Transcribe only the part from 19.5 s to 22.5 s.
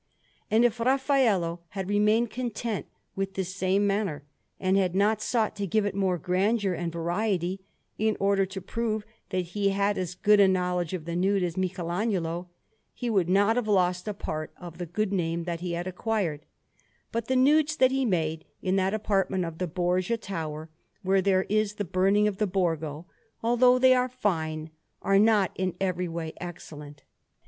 the Borgia Tower where there is the Burning of the